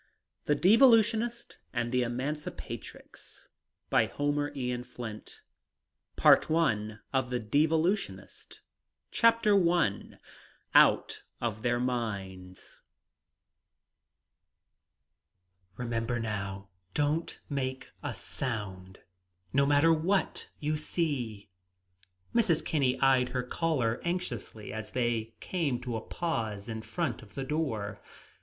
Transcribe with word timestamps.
THE 0.45 0.55
DEVOLUTIONIST 0.55 1.59
And 1.73 1.91
THE 1.91 2.01
EMANCIPATRIX 2.01 3.49
By 3.91 4.07
Homer 4.07 4.51
Eon 4.55 4.83
Flint 4.83 5.43
I 6.17 6.27
OUT 10.73 11.23
OF 11.39 11.61
THEIR 11.61 11.79
MINDS 11.79 12.81
"Remember, 15.77 16.19
now; 16.19 16.69
don't 16.95 17.39
make 17.47 17.89
a 18.01 18.13
sound, 18.15 18.99
no 19.53 19.65
matter 19.67 19.93
what 19.93 20.49
you 20.59 20.77
see!" 20.77 21.51
Mrs. 22.33 22.65
Kinney 22.65 22.99
eyed 23.01 23.29
her 23.29 23.43
caller 23.43 24.01
anxiously 24.03 24.73
as 24.73 24.93
they 24.93 25.35
came 25.39 25.79
to 25.81 25.95
a 25.95 26.01
pause 26.01 26.67
in 26.67 26.81
front 26.81 27.21
of 27.21 27.35
the 27.35 27.43
door. 27.43 28.01